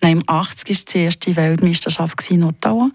Nein, 0.01 0.19
im 0.19 0.23
80 0.25 0.69
war 0.69 0.85
die 0.93 0.97
erste 0.99 1.35
Weltmeisterschaft 1.35 2.31
in 2.31 2.43
Ottawa. 2.43 2.89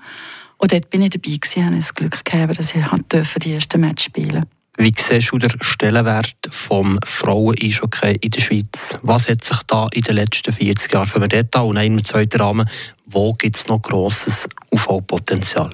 Und 0.56 0.72
dort 0.72 0.88
bin 0.88 1.02
ich 1.02 1.10
dabei 1.10 1.36
gewesen, 1.36 1.66
habe 1.66 1.76
das 1.76 1.94
Glück 1.94 2.24
gehabt, 2.24 2.58
dass 2.58 2.74
ich 2.74 3.34
die 3.42 3.52
ersten 3.52 3.80
Match 3.80 4.04
spielen 4.04 4.30
durfte. 4.30 4.56
Wie 4.78 4.92
siehst 4.96 5.32
du 5.32 5.38
den 5.38 5.52
Stellenwert 5.62 6.36
vom 6.50 6.98
Frauen-Eishockey 7.04 8.16
in 8.20 8.30
der 8.30 8.40
Schweiz? 8.40 8.98
Was 9.02 9.28
hat 9.28 9.42
sich 9.42 9.58
da 9.66 9.88
in 9.92 10.02
den 10.02 10.16
letzten 10.16 10.52
40 10.52 10.92
Jahren 10.92 11.06
für 11.06 11.26
dort 11.26 11.56
und 11.56 11.76
im 11.76 12.04
zweiten 12.04 12.40
Rahmen, 12.40 12.68
wo 13.06 13.32
gibt 13.32 13.56
es 13.56 13.68
noch 13.68 13.80
grosses 13.80 14.48
Aufholpotenzial? 14.70 15.70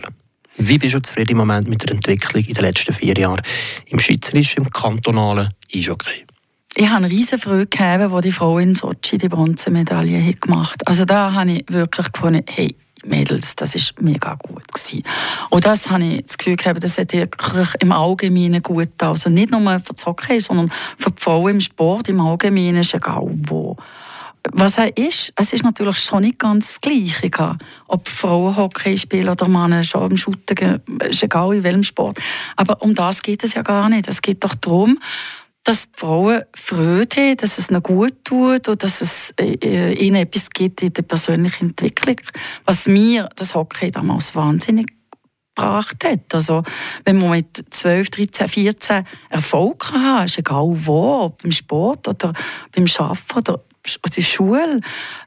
Wie 0.57 0.79
bist 0.79 0.95
du 0.95 1.01
zufrieden 1.01 1.33
im 1.33 1.39
Moment 1.39 1.69
mit 1.69 1.83
der 1.83 1.93
Entwicklung 1.93 2.45
in 2.45 2.55
den 2.55 2.65
letzten 2.65 2.93
vier 2.93 3.17
Jahren 3.17 3.41
im 3.87 3.99
schweizerischen, 3.99 4.65
im 4.65 4.71
kantonalen 4.71 5.49
Eishockey? 5.75 6.27
Ich 6.75 6.89
habe 6.89 7.07
riesige 7.07 7.41
Freude 7.41 7.67
gehabt, 7.67 8.13
als 8.13 8.23
die 8.23 8.33
Frau 8.33 8.59
in 8.59 8.75
Sochi 8.75 9.19
die 9.19 9.29
Bronzemedaille 9.29 10.35
gemacht 10.35 10.81
hat. 10.81 10.89
Also 10.89 11.05
da 11.05 11.33
habe 11.33 11.53
ich 11.53 11.65
wirklich 11.69 12.11
gefunden, 12.13 12.43
hey, 12.49 12.75
Mädels, 13.05 13.57
das 13.57 13.75
ist 13.75 14.01
mega 14.01 14.35
gut 14.35 14.73
gewesen. 14.73 15.03
Und 15.51 15.65
das 15.65 15.91
habe 15.91 16.05
ich 16.05 16.23
das 16.23 16.39
Gefühl 16.39 16.57
gehabt, 16.57 16.83
das 16.83 16.99
hat 16.99 17.13
wirklich 17.13 17.69
im 17.81 17.93
Allgemeinen 17.93 18.63
gut 18.63 18.91
Also 19.03 19.29
nicht 19.29 19.51
nur 19.51 19.61
für 19.81 19.93
das 19.93 20.07
Hockey, 20.07 20.41
sondern 20.41 20.73
für 20.99 21.11
die 21.11 21.21
Frauen 21.21 21.55
im 21.55 21.61
Sport 21.61 22.09
im 22.09 22.21
Allgemeinen 22.21 22.77
ist 22.77 22.95
egal 22.95 23.29
wo. 23.29 23.77
Was 24.51 24.77
er 24.77 24.97
ist, 24.97 25.33
es 25.37 25.53
ist 25.53 25.63
natürlich 25.63 25.99
schon 25.99 26.23
nicht 26.23 26.39
ganz 26.39 26.67
das 26.67 26.81
Gleiche. 26.81 27.57
Ob 27.87 28.09
Frauen 28.09 28.57
Hockey 28.57 28.99
spielen 28.99 29.29
oder 29.29 29.47
Männer 29.47 29.85
schon 29.85 30.11
im 30.11 30.17
Shooten, 30.17 30.81
ist 31.09 31.23
egal 31.23 31.55
in 31.55 31.63
welchem 31.63 31.85
Sport. 31.85 32.19
Aber 32.57 32.83
um 32.83 32.95
das 32.95 33.23
geht 33.23 33.45
es 33.45 33.55
ja 33.55 33.63
gar 33.63 33.89
nicht. 33.89 34.09
Es 34.09 34.21
geht 34.21 34.43
doch 34.43 34.55
darum, 34.55 34.99
dass 35.65 35.83
die 35.83 35.97
Frauen 35.97 36.43
Freude 36.55 37.17
haben, 37.17 37.37
dass 37.37 37.59
es 37.59 37.71
ihnen 37.71 37.83
gut 37.83 38.25
tut 38.25 38.69
und 38.69 38.83
dass 38.83 39.01
es 39.01 39.33
äh, 39.39 39.93
ihnen 39.95 40.17
etwas 40.17 40.51
gibt 40.51 40.83
in 40.83 40.93
der 40.93 41.03
persönlichen 41.03 41.69
Entwicklung. 41.69 42.17
Was 42.65 42.87
mir 42.87 43.29
das 43.37 43.55
Hockey 43.55 43.93
damals 43.93 44.35
wahnsinnig 44.35 44.89
gebracht 45.55 46.05
hat. 46.05 46.35
Also, 46.35 46.63
wenn 47.05 47.19
man 47.19 47.31
mit 47.31 47.65
12, 47.71 48.11
13, 48.11 48.49
14 48.49 49.05
Erfolg 49.29 49.93
hat, 49.93 50.27
ist 50.27 50.39
egal 50.39 50.69
wo, 50.73 51.25
ob 51.25 51.43
beim 51.43 51.53
Sport 51.53 52.09
oder 52.09 52.33
beim 52.75 52.87
Arbeiten 52.99 53.39
oder 53.39 53.61
in 53.85 54.11
der 54.17 54.23
Schule, 54.23 54.81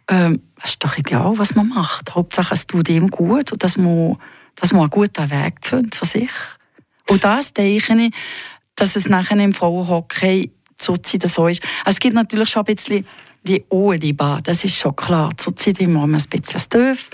ähm, 0.07 0.41
ist 0.63 0.83
doch 0.83 0.97
egal, 0.97 1.37
was 1.37 1.55
man 1.55 1.69
macht. 1.69 2.15
Hauptsache, 2.15 2.53
es 2.53 2.67
tut 2.67 2.89
ihm 2.89 3.09
gut 3.09 3.51
und 3.51 3.63
dass 3.63 3.77
man, 3.77 4.17
dass 4.55 4.71
man 4.71 4.81
einen 4.81 4.89
guten 4.89 5.29
Weg 5.29 5.55
findet 5.61 5.95
für 5.95 6.05
sich. 6.05 6.29
Und 7.09 7.23
das 7.23 7.53
denke 7.53 7.93
ich, 7.93 8.13
dass 8.75 8.95
es 8.95 9.07
nachher 9.07 9.37
im 9.37 9.53
Frauenhockey 9.53 10.51
zurzeit 10.77 11.23
so 11.29 11.47
ist. 11.47 11.61
Es 11.85 11.99
gibt 11.99 12.15
natürlich 12.15 12.49
schon 12.49 12.65
ein 12.65 12.75
bisschen 12.75 13.05
die 13.43 13.63
Oediba, 13.69 14.39
das 14.41 14.63
ist 14.63 14.75
schon 14.75 14.95
klar. 14.95 15.31
Zurzeit 15.37 15.79
immer 15.79 16.03
ein 16.03 16.11
bisschen 16.11 16.61
Dörf, 16.69 17.09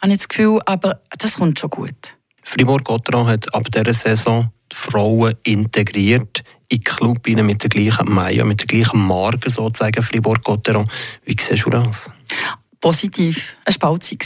habe 0.00 0.12
ich 0.12 0.18
das 0.18 0.28
Gefühl, 0.28 0.60
aber 0.66 1.00
das 1.18 1.36
kommt 1.36 1.58
schon 1.58 1.70
gut. 1.70 2.16
Fribourg-Gotteron 2.42 3.26
hat 3.26 3.54
ab 3.54 3.70
dieser 3.72 3.94
Saison 3.94 4.50
die 4.70 4.76
Frauen 4.76 5.34
integriert 5.44 6.42
in 6.70 6.80
den 6.80 6.84
Club 6.84 7.26
mit 7.26 7.62
der 7.62 7.68
gleichen 7.68 8.12
Meier, 8.12 8.44
mit 8.44 8.60
der 8.60 8.66
gleichen 8.66 9.00
Marke 9.00 9.50
sozusagen, 9.50 10.02
Fribourg-Gotteron. 10.02 10.88
Wie 11.24 11.36
siehst 11.38 11.66
du 11.66 11.70
das? 11.70 12.10
Positiv. 12.80 13.56
Es 13.64 13.80
war 13.80 13.90
Bauzeit 13.90 14.22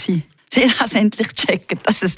sie 0.55 0.63
haben 0.63 0.85
es 0.85 0.95
endlich 0.95 1.35
gecheckt, 1.35 1.87
dass 1.87 2.03
es, 2.03 2.15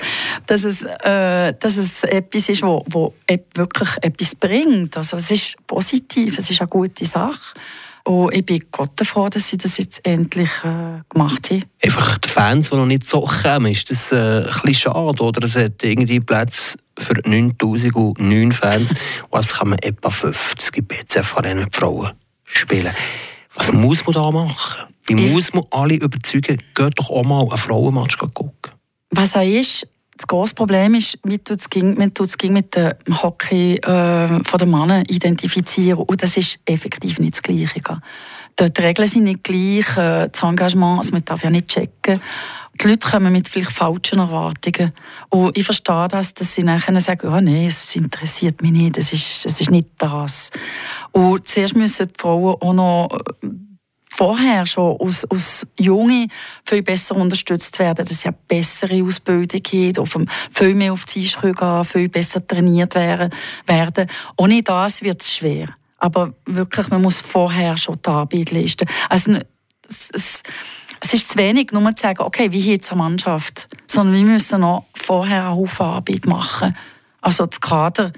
dass 0.46 0.64
es, 0.64 0.82
äh, 0.82 1.54
dass 1.58 1.76
es 1.76 2.04
etwas 2.04 2.48
ist, 2.48 2.62
wo, 2.62 2.84
wo 2.88 3.14
wirklich 3.54 3.88
etwas 4.02 4.34
bringt. 4.34 4.96
Also 4.96 5.16
es 5.16 5.30
ist 5.30 5.56
positiv, 5.66 6.38
es 6.38 6.50
ist 6.50 6.60
eine 6.60 6.68
gute 6.68 7.04
Sache. 7.04 7.58
Und 8.04 8.32
ich 8.34 8.46
bin 8.46 8.62
Gott 8.70 9.00
froh, 9.02 9.28
dass 9.28 9.48
sie 9.48 9.56
das 9.56 9.78
jetzt 9.78 10.06
endlich 10.06 10.50
äh, 10.62 11.02
gemacht 11.08 11.50
haben. 11.50 11.64
Einfach 11.82 12.18
die 12.18 12.28
Fans, 12.28 12.70
die 12.70 12.76
noch 12.76 12.86
nicht 12.86 13.04
so 13.04 13.22
kommen, 13.22 13.72
ist 13.72 13.90
das 13.90 14.12
äh, 14.12 14.16
ein 14.16 14.44
bisschen 14.44 14.74
schade, 14.74 15.22
oder? 15.22 15.42
Es 15.44 15.56
hat 15.56 15.82
irgendwie 15.82 16.20
Platz 16.20 16.76
für 16.98 17.14
9009 17.24 18.52
Fans. 18.52 18.94
Was 19.30 19.54
kann 19.54 19.70
man 19.70 19.78
etwa 19.80 20.10
50 20.10 20.86
BCF-Vereine 20.86 21.66
Frauen 21.70 22.12
spielen? 22.44 22.92
Was 23.54 23.72
muss 23.72 24.04
man 24.06 24.14
da 24.14 24.30
machen? 24.30 24.86
Wie 25.06 25.14
muss 25.14 25.52
man 25.54 25.64
alle 25.70 25.94
überzeugen, 25.94 26.58
geht 26.74 26.98
doch 26.98 27.10
auch 27.10 27.24
mal 27.24 27.40
einen 27.40 27.56
Frauenmatch 27.56 28.18
gucken. 28.18 28.72
Was 29.10 29.36
auch 29.36 29.42
ist, 29.42 29.88
das 30.16 30.26
große 30.26 30.54
Problem 30.54 30.94
ist, 30.94 31.18
wie 31.24 31.38
tut 31.38 31.58
es 31.58 31.68
mit 32.48 32.74
dem 32.74 33.22
Hockey 33.22 33.74
äh, 33.76 34.44
von 34.44 34.58
den 34.58 34.70
Männern 34.70 35.04
identifizieren. 35.08 36.00
Und 36.00 36.22
das 36.22 36.36
ist 36.36 36.58
effektiv 36.64 37.18
nicht 37.18 37.34
das 37.34 37.42
Gleiche. 37.42 37.80
Die 38.58 38.80
Regeln 38.82 39.08
sind 39.08 39.24
nicht 39.24 39.44
gleich, 39.44 39.96
äh, 39.98 40.28
das 40.32 40.42
Engagement, 40.42 40.98
also 40.98 41.12
man 41.12 41.24
darf 41.24 41.44
ja 41.44 41.50
nicht 41.50 41.68
checken. 41.68 42.20
Die 42.82 42.88
Leute 42.88 43.08
kommen 43.08 43.32
mit 43.32 43.48
vielleicht 43.48 43.72
falschen 43.72 44.18
Erwartungen. 44.18 44.92
Und 45.30 45.56
ich 45.56 45.64
verstehe 45.64 46.08
das, 46.08 46.34
dass 46.34 46.54
sie 46.54 46.62
nachher 46.62 46.98
sagen, 47.00 47.28
oh 47.28 47.40
nein, 47.40 47.66
es 47.66 47.94
interessiert 47.96 48.60
mich 48.60 48.72
nicht, 48.72 48.98
es 48.98 49.12
ist, 49.12 49.46
es 49.46 49.60
ist 49.60 49.70
nicht 49.70 49.88
das. 49.98 50.50
Und 51.12 51.46
zuerst 51.46 51.76
müssen 51.76 52.08
die 52.08 52.14
Frauen 52.18 52.56
auch 52.60 52.72
noch 52.72 53.08
vorher 54.16 54.66
schon 54.66 54.96
aus, 54.98 55.24
aus 55.26 55.66
Jungen 55.78 56.30
viel 56.64 56.82
besser 56.82 57.16
unterstützt 57.16 57.78
werden, 57.78 58.06
dass 58.06 58.20
sie 58.20 58.28
eine 58.28 58.36
bessere 58.48 59.02
Ausbildung 59.02 59.60
haben, 59.60 59.98
auf 59.98 60.12
dem, 60.12 60.28
viel 60.50 60.74
mehr 60.74 60.92
auf 60.92 61.04
die 61.04 61.24
Eis 61.24 61.38
gehen, 61.40 61.84
viel 61.84 62.08
besser 62.08 62.46
trainiert 62.46 62.94
werden. 62.94 64.10
Ohne 64.36 64.62
das 64.62 65.02
wird 65.02 65.20
es 65.20 65.34
schwer. 65.34 65.68
Aber 65.98 66.34
wirklich, 66.46 66.88
man 66.88 67.02
muss 67.02 67.20
vorher 67.20 67.76
schon 67.76 67.98
die 68.04 68.10
Arbeit 68.10 68.50
leisten. 68.50 68.88
Also, 69.08 69.38
es, 69.88 70.10
es, 70.12 70.42
es 71.06 71.14
ist 71.14 71.30
zu 71.30 71.38
wenig, 71.38 71.70
nur 71.70 71.94
zu 71.94 72.02
sagen, 72.02 72.22
okay, 72.22 72.50
wie 72.50 72.60
jetzt 72.60 72.90
eine 72.90 73.00
Mannschaft, 73.00 73.68
sondern 73.86 74.16
wir 74.16 74.24
müssen 74.24 74.60
noch 74.60 74.86
vorher 74.94 75.46
eine 75.46 75.54
Haufen 75.54 75.86
Arbeit 75.86 76.26
machen. 76.26 76.76
Also 77.20 77.46
das 77.46 77.60
Kader 77.60 78.12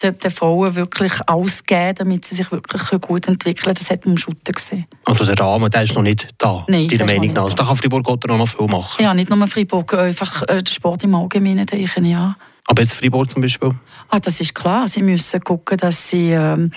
den, 0.00 0.16
den 0.20 0.30
Frauen 0.30 0.76
wirklich 0.76 1.12
ausgeben, 1.26 1.96
damit 1.96 2.24
sie 2.24 2.36
sich 2.36 2.52
wirklich 2.52 2.82
gut 3.00 3.26
entwickeln 3.26 3.64
können. 3.64 3.74
Das 3.74 3.90
hat 3.90 4.04
man 4.04 4.14
im 4.14 4.18
Schutten 4.18 4.52
gesehen. 4.52 4.86
Also 5.04 5.24
der 5.24 5.36
Rahmen, 5.36 5.68
der 5.68 5.82
ist 5.82 5.96
noch 5.96 6.02
nicht 6.02 6.28
da, 6.38 6.64
Nein, 6.68 6.86
deiner 6.86 7.06
Meinung 7.06 7.32
nach? 7.32 7.42
Also 7.42 7.56
da 7.56 7.64
kann 7.64 7.76
Fribourg-Gotteron 7.76 8.38
noch 8.38 8.48
viel 8.48 8.68
machen? 8.68 9.02
Ja, 9.02 9.12
nicht 9.14 9.30
nur 9.30 9.48
Fribourg, 9.48 9.92
einfach 9.94 10.42
äh, 10.42 10.62
der 10.62 10.72
Sport 10.72 11.02
im 11.02 11.16
Allgemeinen, 11.16 11.66
denke 11.66 11.84
ich, 11.84 12.06
ja. 12.06 12.36
Aber 12.70 12.82
jetzt 12.82 12.94
Fribourg 12.94 13.28
zum 13.30 13.40
Beispiel? 13.40 13.70
Ah, 14.10 14.20
das 14.20 14.40
ist 14.40 14.54
klar. 14.54 14.86
Sie 14.88 15.02
müssen 15.02 15.40
gucken, 15.40 15.78
dass 15.78 16.10
sie, 16.10 16.32
ähm, 16.32 16.70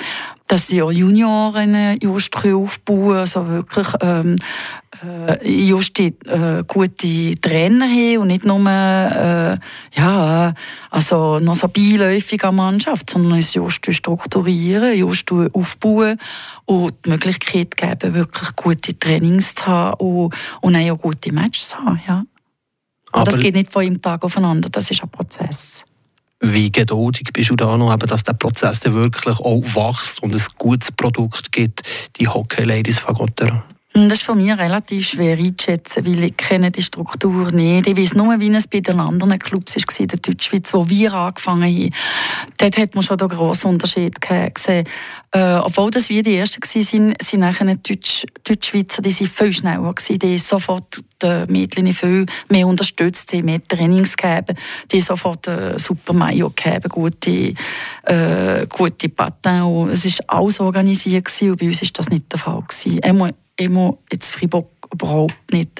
dass 0.47 0.67
sie 0.67 0.81
auch 0.81 0.91
Junioren 0.91 1.97
just 2.01 2.33
aufbauen 2.37 3.17
also 3.17 3.45
wirklich 3.45 3.87
ähm, 4.01 4.37
äh, 5.03 5.49
just 5.49 5.97
die, 5.97 6.15
äh, 6.27 6.63
gute 6.65 7.35
Trainer 7.41 7.89
haben 7.89 8.17
und 8.19 8.27
nicht 8.27 8.45
nur 8.45 8.59
äh, 8.69 9.57
ja, 9.93 10.53
also 10.89 11.39
noch 11.39 11.55
so 11.55 11.67
beiläufige 11.67 12.53
Mannschaft, 12.53 13.09
sondern 13.09 13.39
es 13.39 13.53
just 13.53 13.85
strukturieren, 13.93 14.97
just 14.97 15.29
aufbauen 15.31 16.17
und 16.65 16.93
die 17.05 17.09
Möglichkeit 17.09 17.75
geben, 17.75 18.13
wirklich 18.13 18.55
gute 18.55 18.97
Trainings 18.97 19.55
zu 19.55 19.65
haben 19.67 19.99
und, 19.99 20.33
und 20.61 20.75
auch 20.75 20.97
gute 20.97 21.33
Matches 21.33 21.69
zu 21.69 21.77
haben. 21.77 22.01
Ja. 22.07 22.23
Aber 23.11 23.25
das 23.25 23.39
geht 23.39 23.55
nicht 23.55 23.71
von 23.71 23.83
einem 23.83 24.01
Tag 24.01 24.23
aufeinander, 24.23 24.69
das 24.69 24.89
ist 24.89 25.03
ein 25.03 25.09
Prozess. 25.09 25.83
Wie 26.39 26.71
geduldig 26.71 27.29
bist 27.33 27.51
du 27.51 27.55
da 27.55 27.77
noch, 27.77 27.95
dass 27.97 28.23
der 28.23 28.33
Prozess 28.33 28.79
dann 28.79 28.93
wirklich 28.93 29.39
auch 29.39 29.61
wächst 29.61 30.23
und 30.23 30.33
ein 30.33 30.41
gutes 30.57 30.91
Produkt 30.91 31.51
gibt, 31.51 31.83
die 32.17 32.27
Hockey-Ladies 32.27 32.99
von 32.99 33.13
Gotteron? 33.13 33.61
Das 33.93 34.13
ist 34.13 34.23
für 34.23 34.35
mich 34.35 34.57
relativ 34.57 35.09
schwer 35.09 35.37
einzuschätzen, 35.37 36.05
weil 36.05 36.23
ich 36.23 36.37
kenne 36.37 36.71
die 36.71 36.81
Struktur 36.81 37.51
nicht. 37.51 37.87
Ich 37.87 37.97
weiß 37.97 38.13
nur, 38.13 38.39
wie 38.39 38.49
es 38.55 38.65
bei 38.65 38.79
den 38.79 39.01
anderen 39.01 39.37
Clubs 39.37 39.75
war, 39.75 39.99
in 39.99 40.07
der 40.07 40.19
Deutschschweiz, 40.19 40.73
wo 40.73 40.87
wir 40.87 41.13
angefangen 41.13 41.63
haben. 41.63 41.93
Dort 42.57 42.77
hat 42.77 42.95
man 42.95 43.03
schon 43.03 43.19
einen 43.19 43.27
grossen 43.27 43.71
Unterschied 43.71 44.21
gesehen. 44.21 44.87
Äh, 45.33 45.55
obwohl 45.55 45.91
das 45.91 46.07
wir 46.07 46.23
die 46.23 46.37
Ersten 46.37 46.61
waren, 46.61 47.15
sind 47.21 47.39
nachher 47.39 47.75
die 47.75 47.95
Deutsch, 47.95 48.25
Deutschschweizer, 48.45 49.01
die 49.01 49.11
sind 49.11 49.29
viel 49.29 49.51
schneller 49.51 49.93
gewesen. 49.93 50.19
Die 50.19 50.27
haben 50.27 50.37
sofort 50.37 51.03
die 51.21 51.45
Mädchen 51.51 51.93
viel 51.93 52.25
mehr 52.47 52.67
unterstützt, 52.67 53.31
die 53.33 53.43
mehr 53.43 53.61
Trainings 53.65 54.15
gegeben, 54.15 54.57
die 54.89 54.97
haben 54.97 55.05
sofort 55.05 55.47
äh, 55.47 55.77
super 55.77 56.13
Mayo 56.13 56.49
gegeben, 56.49 56.87
gute, 56.87 57.53
äh, 58.03 58.65
gute 58.67 59.09
Patin. 59.09 59.89
Es 59.89 60.05
war 60.05 60.37
alles 60.37 60.61
organisiert 60.61 61.25
gewesen, 61.25 61.51
und 61.51 61.59
bei 61.59 61.67
uns 61.67 61.81
war 61.81 61.89
das 61.93 62.09
nicht 62.09 62.31
der 62.31 62.39
Fall. 62.39 62.63
Gewesen. 62.67 63.33
Einmal 63.61 63.97
jetzt 64.11 64.31
Fribourg 64.31 64.69
überhaupt 64.91 65.51
nicht. 65.51 65.79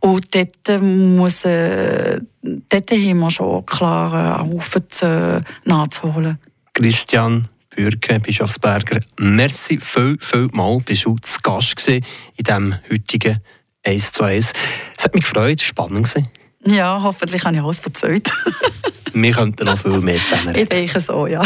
Und 0.00 0.34
dort, 0.34 0.82
muss, 0.82 1.44
äh, 1.44 2.20
dort 2.42 2.90
haben 2.90 3.18
wir 3.18 3.30
schon 3.30 3.66
klar 3.66 4.38
einen 4.38 4.52
Haufen 4.52 4.86
äh, 5.02 5.40
nachzuholen. 5.64 6.38
Christian 6.72 7.48
Bürke, 7.74 8.20
Bischofsberger, 8.20 9.00
merci 9.18 9.78
viel, 9.78 10.16
viel 10.20 10.48
mal, 10.52 10.80
bist 10.80 11.04
du 11.04 11.16
zu 11.18 11.38
Gast 11.42 11.88
in 11.88 12.02
diesem 12.38 12.74
heutigen 12.90 13.40
1 13.84 14.12
zu 14.12 14.24
1. 14.24 14.52
Es 14.96 15.04
hat 15.04 15.14
mich 15.14 15.24
gefreut, 15.24 15.60
es 15.60 15.76
war 15.76 15.86
spannend. 15.86 16.14
Ja, 16.64 17.00
hoffentlich 17.02 17.44
habe 17.44 17.56
ich 17.56 17.62
alles 17.62 17.78
verzeiht. 17.78 18.32
Wir 19.12 19.32
könnten 19.32 19.66
noch 19.66 19.78
viel 19.78 20.00
mehr 20.00 20.18
zusammen 20.28 20.54
Ich 20.54 20.68
denke 20.68 20.98
so, 21.00 21.26
ja. 21.26 21.42